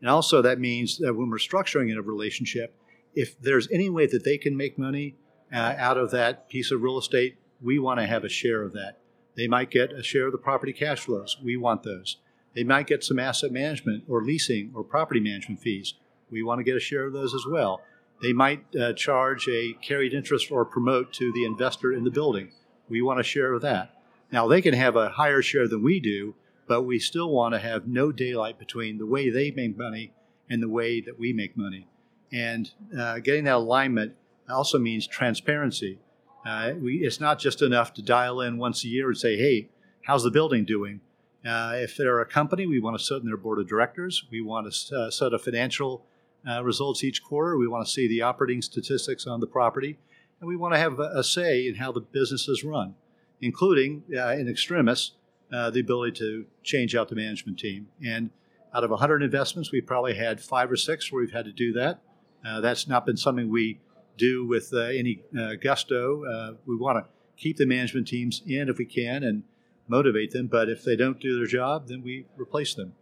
And 0.00 0.10
also, 0.10 0.42
that 0.42 0.58
means 0.58 0.98
that 0.98 1.14
when 1.14 1.30
we're 1.30 1.38
structuring 1.38 1.90
in 1.90 1.98
a 1.98 2.02
relationship, 2.02 2.74
if 3.14 3.40
there's 3.40 3.68
any 3.70 3.88
way 3.90 4.06
that 4.06 4.24
they 4.24 4.38
can 4.38 4.56
make 4.56 4.78
money 4.78 5.16
uh, 5.52 5.74
out 5.76 5.98
of 5.98 6.10
that 6.10 6.48
piece 6.48 6.70
of 6.70 6.82
real 6.82 6.98
estate, 6.98 7.36
we 7.60 7.78
want 7.78 8.00
to 8.00 8.06
have 8.06 8.24
a 8.24 8.28
share 8.28 8.62
of 8.62 8.72
that. 8.72 8.98
They 9.36 9.46
might 9.46 9.70
get 9.70 9.92
a 9.92 10.02
share 10.02 10.26
of 10.26 10.32
the 10.32 10.38
property 10.38 10.72
cash 10.72 11.00
flows. 11.00 11.38
We 11.42 11.56
want 11.56 11.82
those. 11.82 12.18
They 12.54 12.64
might 12.64 12.86
get 12.86 13.04
some 13.04 13.18
asset 13.18 13.52
management 13.52 14.04
or 14.08 14.22
leasing 14.22 14.72
or 14.74 14.84
property 14.84 15.20
management 15.20 15.60
fees. 15.60 15.94
We 16.30 16.42
want 16.42 16.58
to 16.58 16.64
get 16.64 16.76
a 16.76 16.80
share 16.80 17.04
of 17.06 17.12
those 17.12 17.34
as 17.34 17.46
well. 17.48 17.80
They 18.20 18.32
might 18.32 18.64
uh, 18.76 18.92
charge 18.92 19.48
a 19.48 19.74
carried 19.82 20.14
interest 20.14 20.50
or 20.50 20.64
promote 20.64 21.12
to 21.14 21.32
the 21.32 21.44
investor 21.44 21.92
in 21.92 22.04
the 22.04 22.10
building. 22.10 22.52
We 22.88 23.02
want 23.02 23.20
a 23.20 23.24
share 23.24 23.52
of 23.52 23.62
that. 23.62 23.94
Now, 24.30 24.46
they 24.46 24.62
can 24.62 24.74
have 24.74 24.96
a 24.96 25.10
higher 25.10 25.42
share 25.42 25.68
than 25.68 25.82
we 25.82 26.00
do, 26.00 26.34
but 26.72 26.84
we 26.84 26.98
still 26.98 27.28
want 27.28 27.52
to 27.52 27.58
have 27.58 27.86
no 27.86 28.10
daylight 28.10 28.58
between 28.58 28.96
the 28.96 29.04
way 29.04 29.28
they 29.28 29.50
make 29.50 29.76
money 29.76 30.10
and 30.48 30.62
the 30.62 30.68
way 30.70 31.02
that 31.02 31.18
we 31.18 31.30
make 31.30 31.54
money. 31.54 31.86
And 32.32 32.70
uh, 32.98 33.18
getting 33.18 33.44
that 33.44 33.56
alignment 33.56 34.14
also 34.48 34.78
means 34.78 35.06
transparency. 35.06 35.98
Uh, 36.46 36.72
we, 36.80 37.04
it's 37.04 37.20
not 37.20 37.38
just 37.38 37.60
enough 37.60 37.92
to 37.92 38.00
dial 38.00 38.40
in 38.40 38.56
once 38.56 38.84
a 38.84 38.88
year 38.88 39.08
and 39.08 39.18
say, 39.18 39.36
hey, 39.36 39.68
how's 40.06 40.22
the 40.22 40.30
building 40.30 40.64
doing? 40.64 41.02
Uh, 41.44 41.72
if 41.74 41.94
they're 41.94 42.22
a 42.22 42.26
company, 42.26 42.66
we 42.66 42.80
want 42.80 42.98
to 42.98 43.04
sit 43.04 43.20
in 43.20 43.26
their 43.26 43.36
board 43.36 43.58
of 43.58 43.68
directors. 43.68 44.24
We 44.30 44.40
want 44.40 44.72
to 44.72 44.96
uh, 44.96 45.10
set 45.10 45.34
a 45.34 45.38
financial 45.38 46.06
uh, 46.48 46.64
results 46.64 47.04
each 47.04 47.22
quarter. 47.22 47.58
We 47.58 47.68
want 47.68 47.86
to 47.86 47.92
see 47.92 48.08
the 48.08 48.22
operating 48.22 48.62
statistics 48.62 49.26
on 49.26 49.40
the 49.40 49.46
property. 49.46 49.98
And 50.40 50.48
we 50.48 50.56
want 50.56 50.72
to 50.72 50.78
have 50.78 50.98
a, 50.98 51.10
a 51.16 51.22
say 51.22 51.68
in 51.68 51.74
how 51.74 51.92
the 51.92 52.00
business 52.00 52.48
is 52.48 52.64
run, 52.64 52.94
including, 53.42 54.04
uh, 54.16 54.28
in 54.28 54.48
extremis, 54.48 55.12
uh, 55.52 55.70
the 55.70 55.80
ability 55.80 56.18
to 56.18 56.46
change 56.62 56.94
out 56.94 57.08
the 57.08 57.14
management 57.14 57.58
team. 57.58 57.88
And 58.04 58.30
out 58.74 58.84
of 58.84 58.90
100 58.90 59.22
investments, 59.22 59.70
we 59.70 59.80
probably 59.80 60.14
had 60.14 60.40
five 60.40 60.70
or 60.70 60.76
six 60.76 61.12
where 61.12 61.20
we've 61.20 61.32
had 61.32 61.44
to 61.44 61.52
do 61.52 61.72
that. 61.74 62.00
Uh, 62.44 62.60
that's 62.60 62.88
not 62.88 63.06
been 63.06 63.16
something 63.16 63.50
we 63.50 63.80
do 64.16 64.46
with 64.46 64.72
uh, 64.72 64.80
any 64.80 65.22
uh, 65.38 65.54
gusto. 65.60 66.24
Uh, 66.24 66.54
we 66.66 66.76
want 66.76 67.04
to 67.04 67.10
keep 67.36 67.56
the 67.56 67.66
management 67.66 68.08
teams 68.08 68.42
in 68.46 68.68
if 68.68 68.78
we 68.78 68.84
can 68.84 69.22
and 69.22 69.42
motivate 69.88 70.30
them. 70.30 70.46
But 70.46 70.68
if 70.68 70.84
they 70.84 70.96
don't 70.96 71.20
do 71.20 71.36
their 71.36 71.46
job, 71.46 71.88
then 71.88 72.02
we 72.02 72.26
replace 72.36 72.74
them. 72.74 72.94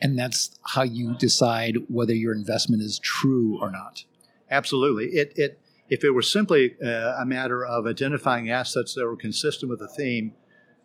And 0.00 0.18
that's 0.18 0.58
how 0.66 0.82
you 0.82 1.14
decide 1.14 1.76
whether 1.88 2.14
your 2.14 2.34
investment 2.34 2.82
is 2.82 2.98
true 2.98 3.58
or 3.60 3.70
not. 3.70 4.04
Absolutely. 4.50 5.06
It, 5.06 5.32
it 5.36 5.60
if 5.88 6.04
it 6.04 6.10
were 6.10 6.22
simply 6.22 6.76
uh, 6.82 7.16
a 7.20 7.24
matter 7.26 7.64
of 7.64 7.86
identifying 7.86 8.50
assets 8.50 8.94
that 8.94 9.04
were 9.04 9.16
consistent 9.16 9.70
with 9.70 9.80
the 9.80 9.88
theme, 9.88 10.34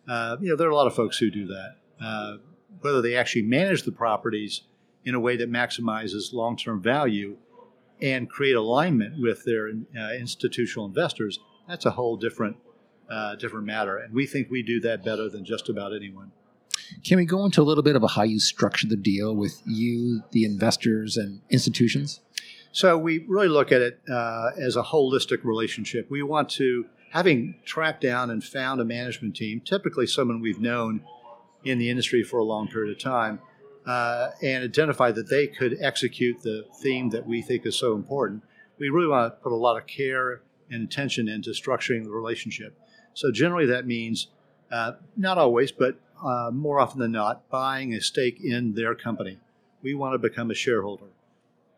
uh, 0.08 0.36
you 0.40 0.48
know, 0.48 0.56
there 0.56 0.68
are 0.68 0.72
a 0.72 0.76
lot 0.76 0.86
of 0.86 0.94
folks 0.94 1.18
who 1.18 1.30
do 1.30 1.46
that. 1.46 1.76
Uh, 2.00 2.36
whether 2.80 3.02
they 3.02 3.14
actually 3.14 3.42
manage 3.42 3.82
the 3.82 3.92
properties 3.92 4.62
in 5.04 5.14
a 5.14 5.20
way 5.20 5.36
that 5.36 5.50
maximizes 5.50 6.32
long-term 6.32 6.82
value 6.82 7.36
and 8.00 8.28
create 8.30 8.56
alignment 8.56 9.20
with 9.20 9.44
their 9.44 9.68
uh, 9.68 10.12
institutional 10.14 10.86
investors, 10.86 11.38
that's 11.68 11.86
a 11.86 11.90
whole 11.90 12.16
different 12.16 12.56
uh, 13.10 13.34
different 13.34 13.66
matter. 13.66 13.98
And 13.98 14.14
we 14.14 14.24
think 14.24 14.50
we 14.50 14.62
do 14.62 14.80
that 14.80 15.04
better 15.04 15.28
than 15.28 15.44
just 15.44 15.68
about 15.68 15.94
anyone. 15.94 16.30
Can 17.04 17.18
we 17.18 17.24
go 17.24 17.44
into 17.44 17.60
a 17.60 17.64
little 17.64 17.82
bit 17.82 17.96
of 17.96 18.04
how 18.08 18.22
you 18.22 18.38
structure 18.38 18.86
the 18.86 18.96
deal 18.96 19.34
with 19.34 19.60
you, 19.66 20.22
the 20.30 20.44
investors, 20.44 21.16
and 21.16 21.40
institutions? 21.50 22.20
So 22.72 22.96
we 22.96 23.24
really 23.28 23.48
look 23.48 23.72
at 23.72 23.80
it 23.80 24.00
uh, 24.08 24.50
as 24.56 24.76
a 24.76 24.82
holistic 24.82 25.44
relationship. 25.44 26.08
We 26.08 26.22
want 26.22 26.48
to, 26.50 26.86
having 27.10 27.56
tracked 27.64 28.00
down 28.00 28.30
and 28.30 28.42
found 28.42 28.80
a 28.80 28.84
management 28.84 29.34
team, 29.34 29.60
typically 29.60 30.06
someone 30.06 30.40
we've 30.40 30.60
known 30.60 31.02
in 31.64 31.78
the 31.78 31.90
industry 31.90 32.22
for 32.22 32.38
a 32.38 32.44
long 32.44 32.68
period 32.68 32.92
of 32.92 33.02
time, 33.02 33.40
uh, 33.86 34.30
and 34.42 34.62
identify 34.62 35.10
that 35.10 35.28
they 35.28 35.48
could 35.48 35.76
execute 35.80 36.42
the 36.42 36.64
theme 36.80 37.10
that 37.10 37.26
we 37.26 37.42
think 37.42 37.66
is 37.66 37.76
so 37.76 37.94
important. 37.94 38.42
We 38.78 38.88
really 38.88 39.08
want 39.08 39.34
to 39.34 39.40
put 39.42 39.52
a 39.52 39.56
lot 39.56 39.76
of 39.76 39.86
care 39.86 40.42
and 40.70 40.84
attention 40.84 41.28
into 41.28 41.50
structuring 41.50 42.04
the 42.04 42.10
relationship. 42.10 42.78
So 43.14 43.32
generally, 43.32 43.66
that 43.66 43.86
means 43.86 44.28
uh, 44.70 44.92
not 45.16 45.38
always, 45.38 45.72
but 45.72 45.96
uh, 46.24 46.50
more 46.52 46.78
often 46.78 47.00
than 47.00 47.12
not, 47.12 47.48
buying 47.50 47.94
a 47.94 48.00
stake 48.00 48.38
in 48.40 48.74
their 48.74 48.94
company. 48.94 49.38
We 49.82 49.94
want 49.94 50.14
to 50.14 50.18
become 50.18 50.50
a 50.50 50.54
shareholder. 50.54 51.06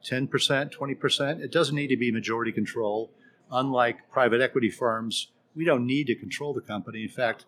10%, 0.05 0.29
20%. 0.73 1.41
It 1.41 1.53
doesn't 1.53 1.75
need 1.75 1.89
to 1.89 1.97
be 1.97 2.11
majority 2.11 2.53
control. 2.53 3.11
Unlike 3.51 4.11
private 4.11 4.41
equity 4.41 4.71
firms, 4.71 5.29
we 5.55 5.65
don't 5.65 5.87
need 5.87 6.07
to 6.07 6.15
control 6.15 6.55
the 6.55 6.61
company. 6.61 7.03
In 7.03 7.09
fact, 7.09 7.45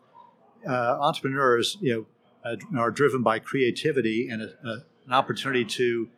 uh, 0.69 0.99
entrepreneurs, 1.01 1.77
you 1.81 1.95
know, 1.95 2.07
uh, 2.51 2.57
are 2.79 2.91
driven 2.91 3.23
by 3.23 3.39
creativity 3.39 4.29
and 4.29 4.43
a, 4.43 4.47
a, 4.65 4.73
an 5.07 5.13
opportunity 5.13 5.65
to 5.65 6.09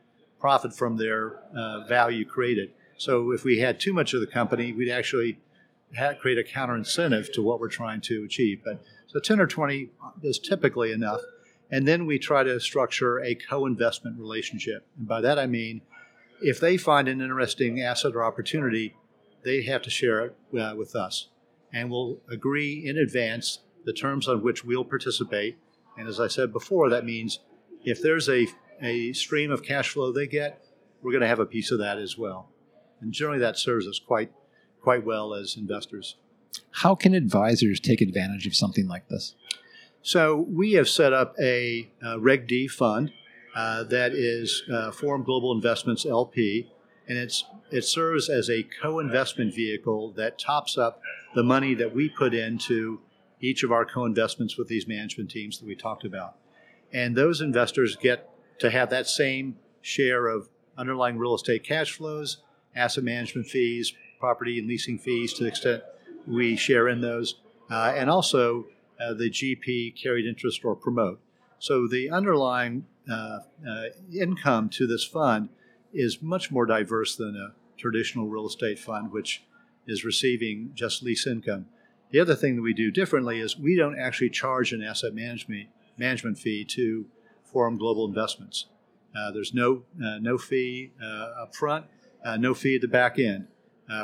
profit 0.40 0.74
from 0.74 0.96
their 0.96 1.40
uh, 1.56 1.84
value 1.86 2.24
created. 2.24 2.72
So 2.98 3.32
if 3.32 3.44
we 3.44 3.58
had 3.58 3.78
too 3.78 3.92
much 3.92 4.14
of 4.14 4.20
the 4.20 4.26
company, 4.26 4.72
we'd 4.72 4.90
actually 4.90 5.38
create 6.18 6.38
a 6.38 6.44
counter 6.44 6.74
incentive 6.74 7.32
to 7.32 7.42
what 7.42 7.60
we're 7.60 7.68
trying 7.68 8.00
to 8.02 8.24
achieve. 8.24 8.60
But 8.64 8.82
so 9.06 9.20
10 9.20 9.40
or 9.40 9.46
20 9.46 9.90
is 10.22 10.38
typically 10.38 10.92
enough. 10.92 11.20
And 11.70 11.86
then 11.86 12.06
we 12.06 12.18
try 12.18 12.42
to 12.42 12.60
structure 12.60 13.18
a 13.20 13.34
co-investment 13.34 14.18
relationship. 14.18 14.86
And 14.98 15.08
by 15.08 15.20
that 15.20 15.38
I 15.38 15.46
mean, 15.46 15.80
if 16.40 16.60
they 16.60 16.76
find 16.76 17.08
an 17.08 17.20
interesting 17.20 17.80
asset 17.80 18.14
or 18.14 18.24
opportunity, 18.24 18.96
they 19.44 19.62
have 19.62 19.82
to 19.82 19.90
share 19.90 20.26
it 20.26 20.36
uh, 20.58 20.74
with 20.76 20.94
us. 20.94 21.28
And 21.72 21.90
we'll 21.90 22.20
agree 22.30 22.86
in 22.86 22.98
advance 22.98 23.60
the 23.84 23.92
terms 23.92 24.28
on 24.28 24.42
which 24.42 24.64
we'll 24.64 24.84
participate. 24.84 25.56
And 25.96 26.08
as 26.08 26.20
I 26.20 26.28
said 26.28 26.52
before, 26.52 26.90
that 26.90 27.04
means 27.04 27.40
if 27.84 28.02
there's 28.02 28.28
a, 28.28 28.46
a 28.82 29.12
stream 29.12 29.50
of 29.50 29.62
cash 29.62 29.90
flow 29.90 30.12
they 30.12 30.26
get, 30.26 30.62
we're 31.02 31.12
going 31.12 31.22
to 31.22 31.28
have 31.28 31.38
a 31.38 31.46
piece 31.46 31.70
of 31.70 31.78
that 31.78 31.98
as 31.98 32.18
well. 32.18 32.50
And 33.00 33.12
generally 33.12 33.38
that 33.40 33.58
serves 33.58 33.86
us 33.86 33.98
quite 33.98 34.32
quite 34.80 35.04
well 35.04 35.34
as 35.34 35.56
investors. 35.56 36.16
How 36.70 36.94
can 36.94 37.12
advisors 37.12 37.80
take 37.80 38.00
advantage 38.00 38.46
of 38.46 38.54
something 38.54 38.86
like 38.86 39.08
this? 39.08 39.34
So 40.02 40.46
we 40.48 40.74
have 40.74 40.88
set 40.88 41.12
up 41.12 41.34
a, 41.40 41.90
a 42.00 42.20
Reg 42.20 42.46
D 42.46 42.68
fund 42.68 43.10
uh, 43.56 43.84
that 43.84 44.12
is 44.12 44.62
uh, 44.70 44.90
Forum 44.90 45.24
Global 45.24 45.50
Investments 45.50 46.04
LP, 46.04 46.70
and 47.08 47.16
it's 47.16 47.44
it 47.70 47.84
serves 47.84 48.28
as 48.28 48.50
a 48.50 48.64
co-investment 48.82 49.54
vehicle 49.54 50.12
that 50.12 50.38
tops 50.38 50.76
up 50.76 51.00
the 51.34 51.42
money 51.42 51.74
that 51.74 51.94
we 51.94 52.08
put 52.08 52.34
into 52.34 53.00
each 53.40 53.62
of 53.62 53.72
our 53.72 53.84
co-investments 53.86 54.56
with 54.58 54.68
these 54.68 54.86
management 54.86 55.30
teams 55.30 55.58
that 55.58 55.66
we 55.66 55.74
talked 55.74 56.04
about, 56.04 56.36
and 56.92 57.16
those 57.16 57.40
investors 57.40 57.96
get 57.96 58.28
to 58.58 58.70
have 58.70 58.90
that 58.90 59.06
same 59.06 59.56
share 59.80 60.26
of 60.26 60.48
underlying 60.76 61.16
real 61.16 61.34
estate 61.34 61.64
cash 61.64 61.92
flows, 61.92 62.42
asset 62.74 63.04
management 63.04 63.46
fees, 63.46 63.94
property 64.20 64.58
and 64.58 64.68
leasing 64.68 64.98
fees 64.98 65.32
to 65.32 65.44
the 65.44 65.48
extent 65.48 65.82
we 66.26 66.56
share 66.56 66.88
in 66.88 67.00
those, 67.00 67.36
uh, 67.70 67.94
and 67.96 68.10
also 68.10 68.66
uh, 69.00 69.14
the 69.14 69.30
GP 69.30 70.00
carried 70.00 70.26
interest 70.26 70.62
or 70.62 70.76
promote. 70.76 71.20
So 71.58 71.86
the 71.88 72.10
underlying 72.10 72.86
uh, 73.10 73.40
uh, 73.68 73.84
income 74.12 74.68
to 74.70 74.86
this 74.86 75.04
fund 75.04 75.48
is 75.92 76.20
much 76.20 76.50
more 76.50 76.66
diverse 76.66 77.16
than 77.16 77.36
a 77.36 77.54
traditional 77.78 78.26
real 78.26 78.46
estate 78.46 78.78
fund, 78.78 79.12
which 79.12 79.44
is 79.86 80.04
receiving 80.04 80.70
just 80.74 81.02
lease 81.02 81.26
income. 81.26 81.66
The 82.10 82.20
other 82.20 82.34
thing 82.34 82.56
that 82.56 82.62
we 82.62 82.74
do 82.74 82.90
differently 82.90 83.40
is 83.40 83.58
we 83.58 83.76
don't 83.76 83.98
actually 83.98 84.30
charge 84.30 84.72
an 84.72 84.82
asset 84.82 85.14
management 85.14 85.68
management 85.98 86.38
fee 86.38 86.64
to 86.64 87.06
Forum 87.44 87.78
Global 87.78 88.06
Investments. 88.06 88.66
Uh, 89.16 89.30
there's 89.30 89.54
no 89.54 89.82
uh, 90.02 90.18
no 90.18 90.36
fee 90.36 90.92
uh, 91.02 91.42
up 91.42 91.54
front, 91.54 91.86
uh, 92.24 92.36
no 92.36 92.52
fee 92.54 92.74
at 92.74 92.80
the 92.82 92.88
back 92.88 93.18
end. 93.18 93.48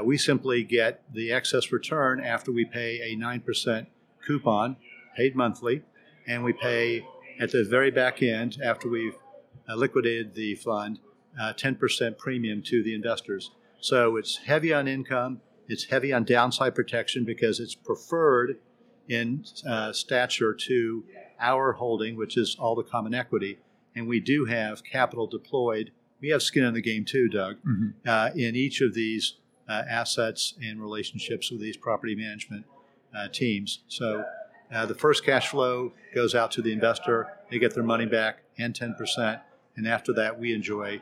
We 0.05 0.17
simply 0.17 0.63
get 0.63 1.03
the 1.13 1.33
excess 1.33 1.71
return 1.71 2.21
after 2.21 2.51
we 2.51 2.65
pay 2.65 3.01
a 3.01 3.17
9% 3.17 3.87
coupon 4.25 4.77
paid 5.17 5.37
monthly, 5.37 5.83
and 6.27 6.43
we 6.43 6.53
pay 6.53 7.05
at 7.43 7.51
the 7.51 7.65
very 7.65 7.91
back 7.91 8.23
end 8.23 8.57
after 8.63 8.89
we've 8.89 9.17
uh, 9.69 9.75
liquidated 9.75 10.35
the 10.35 10.55
fund 10.55 11.01
10% 11.41 12.09
uh, 12.09 12.15
premium 12.15 12.63
to 12.63 12.83
the 12.85 12.95
investors. 12.95 13.51
So 13.81 14.17
it's 14.17 14.37
heavy 14.37 14.73
on 14.73 14.87
income, 14.87 15.41
it's 15.67 15.85
heavy 15.85 16.13
on 16.13 16.23
downside 16.25 16.75
protection 16.75 17.25
because 17.25 17.59
it's 17.59 17.75
preferred 17.75 18.59
in 19.09 19.45
uh, 19.69 19.93
stature 19.93 20.55
to 20.55 21.05
our 21.41 21.73
holding, 21.73 22.17
which 22.17 22.37
is 22.37 22.57
all 22.61 22.77
the 22.77 22.85
common 22.85 23.13
equity. 23.13 23.59
And 23.97 24.07
we 24.07 24.21
do 24.21 24.45
have 24.45 24.85
capital 24.85 25.27
deployed. 25.27 25.91
We 26.21 26.29
have 26.29 26.43
skin 26.43 26.65
in 26.65 26.75
the 26.75 26.81
game 26.81 27.05
too, 27.05 27.29
Doug, 27.29 27.57
mm-hmm. 27.57 27.89
uh, 28.07 28.31
in 28.37 28.55
each 28.55 28.81
of 28.81 28.95
these 28.95 29.35
uh, 29.69 29.83
assets 29.89 30.55
and 30.63 30.81
relationships 30.81 31.51
with 31.51 31.61
these 31.61 31.77
property 31.77 32.15
management 32.15 32.67
uh, 33.17 33.29
teams. 33.33 33.81
So 33.89 34.25
uh, 34.73 34.87
the 34.87 34.95
first 34.95 35.25
cash 35.25 35.49
flow 35.49 35.93
goes 36.15 36.35
out 36.35 36.51
to 36.53 36.63
the 36.63 36.73
investor, 36.73 37.29
they 37.51 37.59
get 37.59 37.75
their 37.75 37.85
money 37.85 38.07
back 38.07 38.43
and 38.59 38.75
10%, 38.75 39.41
and 39.77 39.87
after 39.87 40.13
that, 40.13 40.39
we 40.39 40.55
enjoy 40.55 41.01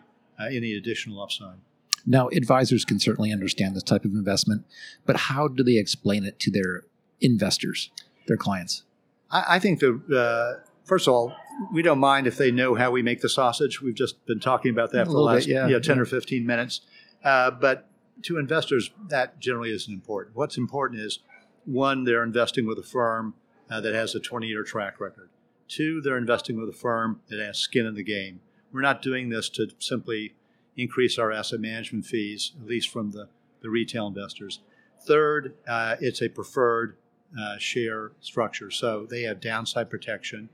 any 0.49 0.75
additional 0.75 1.23
upside. 1.23 1.59
Now, 2.07 2.29
advisors 2.29 2.85
can 2.85 2.99
certainly 2.99 3.33
understand 3.33 3.77
this 3.77 3.83
type 3.83 4.05
of 4.05 4.13
investment, 4.13 4.65
but 5.05 5.17
how 5.17 5.49
do 5.49 5.63
they 5.63 5.77
explain 5.77 6.25
it 6.25 6.39
to 6.41 6.51
their 6.51 6.85
investors, 7.21 7.91
their 8.27 8.37
clients? 8.37 8.85
I, 9.31 9.57
I 9.57 9.59
think 9.59 9.81
the 9.81 10.01
uh, 10.17 10.67
first 10.85 11.07
of 11.07 11.15
all, 11.15 11.35
we 11.73 11.83
don't 11.83 11.99
mind 11.99 12.27
if 12.27 12.39
they 12.39 12.51
know 12.51 12.75
how 12.75 12.91
we 12.91 13.03
make 13.03 13.21
the 13.21 13.29
sausage. 13.29 13.83
We've 13.83 13.95
just 13.95 14.25
been 14.27 14.41
talking 14.41 14.71
about 14.71 14.93
that 14.93 15.07
for 15.07 15.13
the 15.13 15.19
last 15.19 15.47
bit, 15.47 15.55
yeah, 15.55 15.67
you 15.67 15.73
know, 15.75 15.81
ten 15.81 15.97
yeah. 15.97 16.03
or 16.03 16.07
fifteen 16.07 16.47
minutes. 16.47 16.81
Uh, 17.23 17.51
but 17.51 17.87
to 18.23 18.39
investors, 18.39 18.91
that 19.09 19.39
generally 19.41 19.71
isn't 19.71 19.93
important. 19.93 20.37
What's 20.37 20.57
important 20.57 21.01
is 21.01 21.21
one, 21.65 22.05
they're 22.05 22.23
investing 22.23 22.67
with 22.67 22.79
a 22.79 22.83
firm 22.83 23.35
uh, 23.71 23.81
that 23.81 23.95
has 23.95 24.15
a 24.15 24.21
20 24.21 24.47
year 24.47 24.63
track 24.63 25.01
record. 25.01 25.31
Two, 25.69 26.01
they're 26.01 26.19
investing 26.19 26.59
with 26.59 26.69
a 26.69 26.77
firm 26.77 27.21
that 27.29 27.39
has 27.39 27.59
skin 27.59 27.87
in 27.87 27.95
the 27.95 28.03
game. 28.03 28.41
We're 28.73 28.81
not 28.81 29.03
doing 29.03 29.29
this 29.29 29.49
to 29.51 29.69
simply 29.79 30.35
increase 30.77 31.19
our 31.19 31.31
asset 31.31 31.61
management 31.61 32.07
fees, 32.07 32.53
at 32.61 32.67
least 32.67 32.89
from 32.89 33.13
the, 33.13 33.29
the 33.61 33.71
retail 33.71 34.07
investors. 34.07 34.61
Third, 35.07 35.55
uh, 35.67 35.97
it's 36.01 36.23
a 36.23 36.29
preferred 36.29 36.97
uh, 37.39 37.59
share 37.59 38.13
structure, 38.21 38.71
so 38.71 39.07
they 39.09 39.23
have 39.23 39.41
downside 39.41 39.89
protection. 39.89 40.49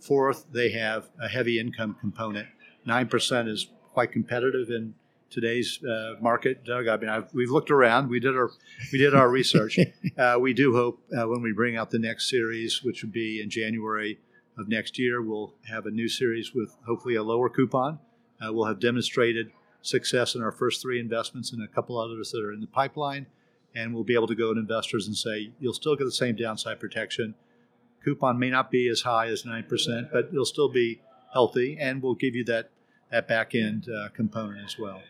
Fourth, 0.00 0.46
they 0.50 0.70
have 0.70 1.10
a 1.20 1.28
heavy 1.28 1.60
income 1.60 1.96
component. 2.00 2.48
9% 2.86 3.48
is 3.48 3.68
quite 3.92 4.10
competitive 4.10 4.70
in 4.70 4.94
today's 5.32 5.82
uh, 5.82 6.14
market, 6.20 6.64
Doug. 6.64 6.86
I 6.86 6.96
mean, 6.96 7.08
I've, 7.08 7.32
we've 7.34 7.50
looked 7.50 7.70
around. 7.70 8.08
We 8.08 8.20
did 8.20 8.36
our 8.36 8.50
we 8.92 8.98
did 8.98 9.14
our 9.14 9.28
research. 9.28 9.78
uh, 10.18 10.36
we 10.40 10.52
do 10.52 10.74
hope 10.74 11.02
uh, 11.16 11.26
when 11.26 11.42
we 11.42 11.52
bring 11.52 11.76
out 11.76 11.90
the 11.90 11.98
next 11.98 12.30
series, 12.30 12.82
which 12.82 13.02
would 13.02 13.12
be 13.12 13.40
in 13.42 13.50
January 13.50 14.18
of 14.58 14.68
next 14.68 14.98
year, 14.98 15.22
we'll 15.22 15.54
have 15.68 15.86
a 15.86 15.90
new 15.90 16.08
series 16.08 16.52
with 16.54 16.76
hopefully 16.86 17.14
a 17.14 17.22
lower 17.22 17.48
coupon. 17.48 17.98
Uh, 18.40 18.52
we'll 18.52 18.66
have 18.66 18.80
demonstrated 18.80 19.50
success 19.80 20.34
in 20.34 20.42
our 20.42 20.52
first 20.52 20.82
three 20.82 21.00
investments 21.00 21.52
and 21.52 21.62
a 21.62 21.68
couple 21.68 21.98
others 21.98 22.30
that 22.30 22.44
are 22.44 22.52
in 22.52 22.60
the 22.60 22.66
pipeline, 22.66 23.26
and 23.74 23.94
we'll 23.94 24.04
be 24.04 24.14
able 24.14 24.26
to 24.26 24.34
go 24.34 24.52
to 24.52 24.60
investors 24.60 25.06
and 25.06 25.16
say 25.16 25.50
you'll 25.58 25.72
still 25.72 25.96
get 25.96 26.04
the 26.04 26.12
same 26.12 26.36
downside 26.36 26.78
protection. 26.78 27.34
Coupon 28.04 28.38
may 28.38 28.50
not 28.50 28.70
be 28.70 28.88
as 28.88 29.02
high 29.02 29.28
as 29.28 29.44
nine 29.44 29.64
percent, 29.64 30.08
but 30.12 30.28
it'll 30.32 30.44
still 30.44 30.68
be 30.68 31.00
healthy, 31.32 31.76
and 31.80 32.02
we'll 32.02 32.14
give 32.14 32.34
you 32.34 32.44
that 32.44 32.70
that 33.12 33.28
back 33.28 33.54
end 33.54 33.88
uh, 33.88 34.08
component 34.08 34.64
as 34.64 34.76
well 34.78 35.00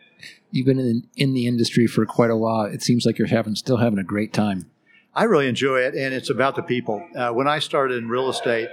you've 0.51 0.65
been 0.65 0.79
in, 0.79 1.07
in 1.15 1.33
the 1.33 1.47
industry 1.47 1.87
for 1.87 2.05
quite 2.05 2.29
a 2.29 2.37
while. 2.37 2.65
It 2.65 2.81
seems 2.81 3.05
like 3.05 3.17
you're 3.17 3.27
having 3.27 3.55
still 3.55 3.77
having 3.77 3.99
a 3.99 4.03
great 4.03 4.33
time. 4.33 4.69
I 5.15 5.23
really 5.23 5.47
enjoy 5.47 5.79
it, 5.81 5.93
and 5.93 6.13
it's 6.13 6.29
about 6.29 6.55
the 6.55 6.63
people. 6.63 7.05
Uh, 7.15 7.31
when 7.31 7.47
I 7.47 7.59
started 7.59 7.97
in 7.97 8.09
real 8.09 8.29
estate, 8.29 8.69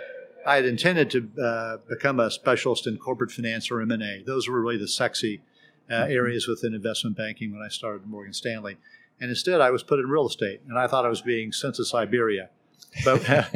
I 0.47 0.57
had 0.57 0.65
intended 0.65 1.11
to 1.11 1.43
uh, 1.43 1.77
become 1.89 2.19
a 2.19 2.31
specialist 2.31 2.87
in 2.87 2.97
corporate 2.97 3.31
finance 3.31 3.71
or 3.71 3.83
M&A. 3.83 4.23
Those 4.25 4.49
were 4.49 4.61
really 4.61 4.79
the 4.79 4.89
sexy 4.89 5.43
uh, 5.91 5.95
mm-hmm. 5.95 6.13
areas 6.13 6.49
within 6.49 6.73
investment 6.73 7.17
banking 7.17 7.53
when 7.53 7.63
I 7.63 7.69
started 7.69 8.03
at 8.03 8.09
Morgan 8.09 8.33
Stanley. 8.33 8.79
And 9.21 9.29
instead, 9.29 9.61
I 9.61 9.71
was 9.71 9.83
put 9.83 9.99
in 9.99 10.09
real 10.09 10.27
estate, 10.27 10.63
and 10.67 10.79
I 10.79 10.87
thought 10.87 11.05
I 11.05 11.11
was 11.11 11.21
being 11.21 11.53
sent 11.53 11.75
to 11.75 11.85
Siberia. 11.85 12.49
But, 13.05 13.23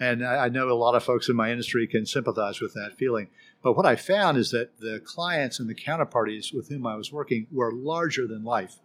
and 0.00 0.24
I 0.24 0.48
know 0.48 0.70
a 0.70 0.74
lot 0.74 0.94
of 0.94 1.02
folks 1.02 1.28
in 1.28 1.36
my 1.36 1.50
industry 1.50 1.86
can 1.86 2.06
sympathize 2.06 2.60
with 2.60 2.74
that 2.74 2.96
feeling. 2.96 3.28
But 3.62 3.76
what 3.76 3.86
I 3.86 3.96
found 3.96 4.38
is 4.38 4.50
that 4.52 4.78
the 4.78 5.00
clients 5.04 5.58
and 5.58 5.68
the 5.68 5.74
counterparties 5.74 6.54
with 6.54 6.68
whom 6.68 6.86
I 6.86 6.94
was 6.94 7.12
working 7.12 7.48
were 7.50 7.72
larger 7.72 8.26
than 8.26 8.44
life. 8.44 8.76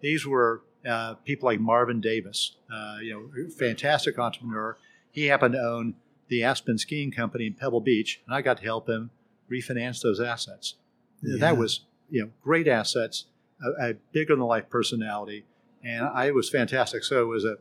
These 0.00 0.26
were 0.26 0.62
uh, 0.88 1.14
people 1.24 1.46
like 1.46 1.60
Marvin 1.60 2.00
Davis, 2.00 2.56
uh, 2.72 2.96
you 3.02 3.12
know, 3.12 3.50
fantastic 3.50 4.18
entrepreneur. 4.18 4.76
He 5.10 5.26
happened 5.26 5.54
to 5.54 5.60
own 5.60 5.94
the 6.28 6.42
Aspen 6.42 6.78
Skiing 6.78 7.12
Company 7.12 7.46
in 7.46 7.54
Pebble 7.54 7.80
Beach, 7.80 8.22
and 8.26 8.34
I 8.34 8.42
got 8.42 8.58
to 8.58 8.64
help 8.64 8.88
him 8.88 9.10
refinance 9.50 10.02
those 10.02 10.20
assets. 10.20 10.76
Yeah. 11.22 11.38
That 11.38 11.56
was, 11.56 11.80
you 12.10 12.22
know, 12.22 12.30
great 12.42 12.68
assets, 12.68 13.26
a, 13.62 13.90
a 13.90 13.94
bigger 14.12 14.34
than 14.34 14.44
life 14.44 14.68
personality, 14.70 15.44
and 15.82 16.06
I 16.06 16.26
it 16.26 16.34
was 16.34 16.48
fantastic. 16.48 17.04
So 17.04 17.22
it 17.22 17.26
was 17.26 17.44
a 17.44 17.56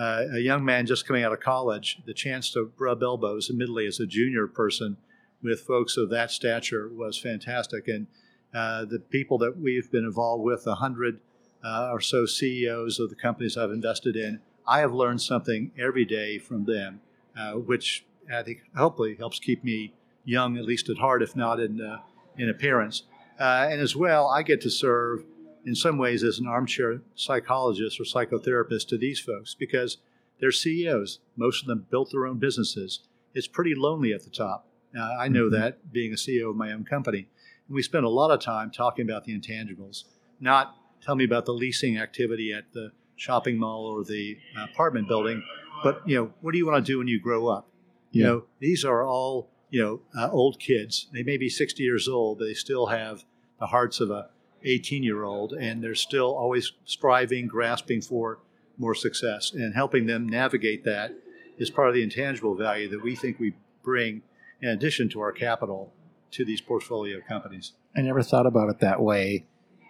uh, 0.00 0.24
a 0.32 0.38
young 0.38 0.64
man 0.64 0.86
just 0.86 1.06
coming 1.06 1.22
out 1.22 1.32
of 1.32 1.40
college, 1.40 1.98
the 2.06 2.14
chance 2.14 2.50
to 2.50 2.72
rub 2.78 3.02
elbows, 3.02 3.50
admittedly 3.50 3.86
as 3.86 4.00
a 4.00 4.06
junior 4.06 4.46
person, 4.46 4.96
with 5.42 5.60
folks 5.60 5.98
of 5.98 6.08
that 6.08 6.30
stature 6.30 6.88
was 6.88 7.18
fantastic. 7.18 7.86
And 7.86 8.06
uh, 8.54 8.86
the 8.86 8.98
people 8.98 9.36
that 9.38 9.58
we've 9.58 9.90
been 9.90 10.04
involved 10.04 10.42
with, 10.42 10.66
a 10.66 10.76
hundred 10.76 11.20
uh, 11.62 11.90
or 11.92 12.00
so 12.00 12.24
CEOs 12.24 12.98
of 12.98 13.10
the 13.10 13.14
companies 13.14 13.58
I've 13.58 13.70
invested 13.70 14.16
in, 14.16 14.40
I 14.66 14.78
have 14.78 14.94
learned 14.94 15.20
something 15.20 15.70
every 15.78 16.06
day 16.06 16.38
from 16.38 16.64
them, 16.64 17.02
uh, 17.38 17.52
which 17.52 18.06
I 18.32 18.42
think 18.42 18.60
hopefully 18.74 19.16
helps 19.18 19.38
keep 19.38 19.62
me 19.62 19.92
young, 20.24 20.56
at 20.56 20.64
least 20.64 20.88
at 20.88 20.96
heart, 20.96 21.22
if 21.22 21.36
not 21.36 21.60
in 21.60 21.78
uh, 21.78 21.98
in 22.38 22.48
appearance. 22.48 23.02
And 23.38 23.80
as 23.80 23.94
well, 23.94 24.28
I 24.28 24.42
get 24.44 24.62
to 24.62 24.70
serve 24.70 25.24
in 25.64 25.74
some 25.74 25.98
ways 25.98 26.22
as 26.24 26.38
an 26.38 26.46
armchair 26.46 27.02
psychologist 27.14 28.00
or 28.00 28.04
psychotherapist 28.04 28.88
to 28.88 28.98
these 28.98 29.20
folks 29.20 29.54
because 29.54 29.98
they're 30.40 30.52
CEOs. 30.52 31.20
Most 31.36 31.62
of 31.62 31.68
them 31.68 31.86
built 31.90 32.10
their 32.12 32.26
own 32.26 32.38
businesses. 32.38 33.00
It's 33.34 33.46
pretty 33.46 33.74
lonely 33.74 34.12
at 34.12 34.24
the 34.24 34.30
top. 34.30 34.66
Uh, 34.96 35.00
I 35.18 35.28
know 35.28 35.48
Mhm. 35.48 35.52
that 35.52 35.92
being 35.92 36.12
a 36.12 36.16
CEO 36.16 36.50
of 36.50 36.56
my 36.56 36.72
own 36.72 36.84
company. 36.84 37.28
And 37.68 37.74
we 37.74 37.82
spend 37.82 38.04
a 38.04 38.08
lot 38.08 38.30
of 38.30 38.40
time 38.40 38.70
talking 38.70 39.04
about 39.08 39.24
the 39.24 39.38
intangibles, 39.38 40.04
not 40.40 40.76
tell 41.02 41.14
me 41.14 41.24
about 41.24 41.44
the 41.46 41.54
leasing 41.54 41.96
activity 41.98 42.52
at 42.52 42.72
the 42.72 42.92
shopping 43.16 43.58
mall 43.58 43.84
or 43.84 44.02
the 44.02 44.38
apartment 44.56 45.06
building, 45.08 45.42
but 45.84 46.02
you 46.08 46.16
know, 46.16 46.32
what 46.40 46.52
do 46.52 46.58
you 46.58 46.66
want 46.66 46.84
to 46.84 46.92
do 46.92 46.98
when 46.98 47.06
you 47.08 47.20
grow 47.20 47.46
up? 47.48 47.68
You 48.12 48.22
Yeah. 48.22 48.26
know, 48.28 48.44
these 48.58 48.84
are 48.84 49.06
all 49.06 49.50
you 49.70 49.80
know 49.80 50.00
uh, 50.18 50.28
old 50.32 50.58
kids. 50.58 51.08
They 51.12 51.22
may 51.22 51.36
be 51.36 51.48
60 51.48 51.82
years 51.84 52.08
old, 52.08 52.38
but 52.38 52.46
they 52.46 52.54
still 52.54 52.86
have 52.86 53.24
the 53.60 53.66
hearts 53.66 54.00
of 54.00 54.10
a 54.10 54.30
18 54.64 55.02
year 55.02 55.24
old, 55.24 55.52
and 55.52 55.82
they're 55.82 55.94
still 55.94 56.34
always 56.34 56.72
striving, 56.84 57.46
grasping 57.46 58.00
for 58.00 58.38
more 58.78 58.94
success, 58.94 59.52
and 59.52 59.74
helping 59.74 60.06
them 60.06 60.28
navigate 60.28 60.84
that 60.84 61.12
is 61.58 61.70
part 61.70 61.88
of 61.88 61.94
the 61.94 62.02
intangible 62.02 62.54
value 62.54 62.88
that 62.88 63.02
we 63.02 63.14
think 63.14 63.38
we 63.38 63.54
bring 63.82 64.22
in 64.60 64.68
addition 64.68 65.08
to 65.10 65.20
our 65.20 65.32
capital 65.32 65.92
to 66.32 66.44
these 66.44 66.60
portfolio 66.60 67.20
companies. 67.26 67.72
I 67.96 68.02
never 68.02 68.22
thought 68.22 68.46
about 68.46 68.70
it 68.70 68.80
that 68.80 69.00
way. 69.00 69.46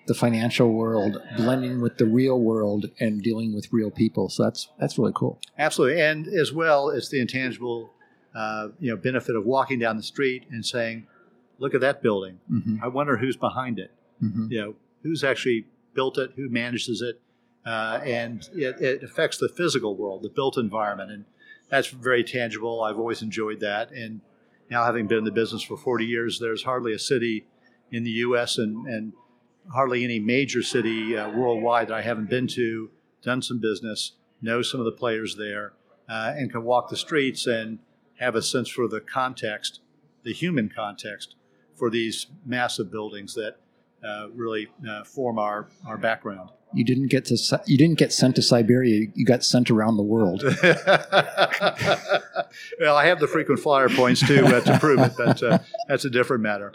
The 0.06 0.14
financial 0.14 0.72
world 0.72 1.22
blending 1.36 1.80
with 1.80 1.98
the 1.98 2.06
real 2.06 2.40
world 2.40 2.90
and 2.98 3.22
dealing 3.22 3.54
with 3.54 3.72
real 3.72 3.90
people. 3.90 4.28
So 4.28 4.44
that's 4.44 4.68
that's 4.78 4.98
really 4.98 5.12
cool. 5.14 5.38
Absolutely, 5.58 6.00
and 6.00 6.26
as 6.26 6.52
well, 6.52 6.88
it's 6.88 7.10
the 7.10 7.20
intangible, 7.20 7.92
uh, 8.34 8.68
you 8.80 8.90
know, 8.90 8.96
benefit 8.96 9.36
of 9.36 9.44
walking 9.44 9.78
down 9.78 9.96
the 9.96 10.02
street 10.02 10.46
and 10.50 10.66
saying, 10.66 11.06
"Look 11.58 11.74
at 11.74 11.80
that 11.82 12.02
building. 12.02 12.40
Mm-hmm. 12.50 12.82
I 12.82 12.88
wonder 12.88 13.18
who's 13.18 13.36
behind 13.36 13.78
it. 13.78 13.92
Mm-hmm. 14.22 14.46
You 14.50 14.60
know, 14.60 14.74
who's 15.02 15.24
actually 15.24 15.66
built 15.94 16.18
it, 16.18 16.32
who 16.36 16.48
manages 16.48 17.02
it, 17.02 17.20
uh, 17.66 18.00
and 18.04 18.48
it, 18.54 18.80
it 18.80 19.02
affects 19.02 19.38
the 19.38 19.48
physical 19.48 19.96
world, 19.96 20.22
the 20.22 20.28
built 20.28 20.56
environment, 20.56 21.10
and 21.10 21.24
that's 21.68 21.88
very 21.88 22.24
tangible. 22.24 22.82
I've 22.82 22.98
always 22.98 23.22
enjoyed 23.22 23.60
that, 23.60 23.90
and 23.92 24.20
now 24.70 24.84
having 24.84 25.06
been 25.06 25.18
in 25.18 25.24
the 25.24 25.32
business 25.32 25.62
for 25.62 25.76
40 25.76 26.04
years, 26.04 26.38
there's 26.38 26.62
hardly 26.62 26.92
a 26.92 26.98
city 26.98 27.46
in 27.90 28.04
the 28.04 28.10
U.S. 28.10 28.58
and, 28.58 28.86
and 28.86 29.12
hardly 29.72 30.04
any 30.04 30.18
major 30.18 30.62
city 30.62 31.16
uh, 31.16 31.30
worldwide 31.30 31.88
that 31.88 31.94
I 31.94 32.02
haven't 32.02 32.30
been 32.30 32.46
to, 32.48 32.90
done 33.22 33.42
some 33.42 33.58
business, 33.58 34.12
know 34.40 34.62
some 34.62 34.80
of 34.80 34.86
the 34.86 34.92
players 34.92 35.36
there, 35.36 35.72
uh, 36.08 36.32
and 36.36 36.50
can 36.50 36.64
walk 36.64 36.88
the 36.88 36.96
streets 36.96 37.46
and 37.46 37.78
have 38.18 38.34
a 38.34 38.42
sense 38.42 38.68
for 38.68 38.88
the 38.88 39.00
context, 39.00 39.80
the 40.22 40.32
human 40.32 40.68
context 40.74 41.36
for 41.74 41.90
these 41.90 42.26
massive 42.44 42.90
buildings 42.90 43.34
that 43.34 43.56
really 44.34 44.68
uh, 44.88 45.04
form 45.04 45.38
our, 45.38 45.68
our 45.86 45.98
background. 45.98 46.50
You 46.72 46.84
didn't 46.84 47.08
get 47.08 47.24
to 47.26 47.62
you 47.66 47.76
didn't 47.76 47.98
get 47.98 48.12
sent 48.12 48.36
to 48.36 48.42
Siberia. 48.42 49.08
You 49.14 49.24
got 49.24 49.42
sent 49.42 49.70
around 49.70 49.96
the 49.96 50.04
world. 50.04 50.44
well, 52.80 52.96
I 52.96 53.06
have 53.06 53.18
the 53.18 53.26
frequent 53.26 53.58
flyer 53.58 53.88
points 53.88 54.24
too 54.24 54.46
uh, 54.46 54.60
to 54.60 54.78
prove 54.78 55.00
it, 55.00 55.14
but 55.18 55.42
uh, 55.42 55.58
that's 55.88 56.04
a 56.04 56.10
different 56.10 56.44
matter. 56.44 56.74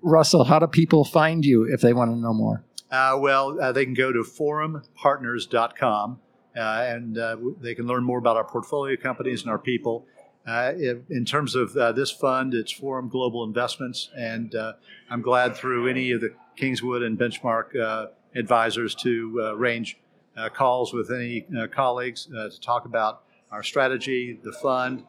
Russell, 0.00 0.44
how 0.44 0.60
do 0.60 0.68
people 0.68 1.04
find 1.04 1.44
you 1.44 1.64
if 1.64 1.80
they 1.80 1.92
want 1.92 2.12
to 2.12 2.16
know 2.16 2.32
more? 2.32 2.62
Uh, 2.90 3.18
well, 3.20 3.60
uh, 3.60 3.72
they 3.72 3.84
can 3.84 3.94
go 3.94 4.12
to 4.12 4.20
forumpartners.com 4.20 6.20
uh, 6.56 6.60
and 6.60 7.18
uh, 7.18 7.36
they 7.60 7.74
can 7.74 7.86
learn 7.86 8.04
more 8.04 8.18
about 8.18 8.36
our 8.36 8.44
portfolio 8.44 8.96
companies 8.96 9.42
and 9.42 9.50
our 9.50 9.58
people. 9.58 10.06
Uh, 10.50 10.72
in 11.10 11.24
terms 11.24 11.54
of 11.54 11.76
uh, 11.76 11.92
this 11.92 12.10
fund, 12.10 12.54
it's 12.54 12.72
Forum 12.72 13.08
Global 13.08 13.44
Investments, 13.44 14.10
and 14.16 14.52
uh, 14.56 14.72
I'm 15.08 15.22
glad 15.22 15.54
through 15.54 15.86
any 15.86 16.10
of 16.10 16.20
the 16.20 16.34
Kingswood 16.56 17.04
and 17.04 17.16
Benchmark 17.16 17.80
uh, 17.80 18.06
advisors 18.34 18.96
to 18.96 19.40
uh, 19.40 19.54
arrange 19.54 20.00
uh, 20.36 20.48
calls 20.48 20.92
with 20.92 21.12
any 21.12 21.46
colleagues 21.70 22.26
to 22.26 22.60
talk 22.60 22.84
about 22.84 23.22
our 23.52 23.62
strategy, 23.62 24.40
the 24.42 24.50
fund, 24.50 25.04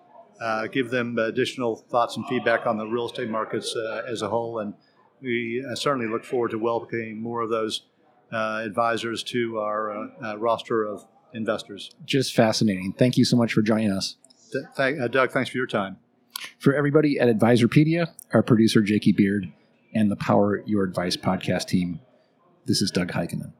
give 0.71 0.91
them 0.91 1.17
additional 1.17 1.75
thoughts 1.75 2.17
and 2.17 2.27
feedback 2.27 2.67
on 2.67 2.77
the 2.77 2.85
real 2.85 3.07
estate 3.07 3.29
markets 3.29 3.75
as 4.07 4.21
a 4.21 4.29
whole, 4.29 4.59
and 4.59 4.75
we 5.23 5.65
certainly 5.73 6.07
look 6.07 6.23
forward 6.23 6.51
to 6.51 6.59
welcoming 6.59 7.19
more 7.19 7.41
of 7.41 7.49
those 7.49 7.81
advisors 8.31 9.23
to 9.23 9.57
our 9.57 10.07
roster 10.37 10.83
of 10.83 11.07
investors. 11.33 11.89
Just 12.05 12.35
fascinating. 12.35 12.93
Thank 12.93 13.17
you 13.17 13.25
so 13.25 13.37
much 13.37 13.53
for 13.53 13.63
joining 13.63 13.91
us. 13.91 14.17
Th- 14.51 14.65
thank, 14.75 14.99
uh, 14.99 15.07
Doug, 15.07 15.31
thanks 15.31 15.49
for 15.49 15.57
your 15.57 15.67
time. 15.67 15.97
For 16.59 16.73
everybody 16.73 17.19
at 17.19 17.27
Advisorpedia, 17.27 18.07
our 18.33 18.43
producer 18.43 18.81
Jakey 18.81 19.11
Beard, 19.11 19.51
and 19.93 20.09
the 20.09 20.15
Power 20.15 20.63
Your 20.65 20.83
Advice 20.83 21.17
podcast 21.17 21.67
team, 21.67 21.99
this 22.65 22.81
is 22.81 22.91
Doug 22.91 23.11
Heikkinen. 23.11 23.49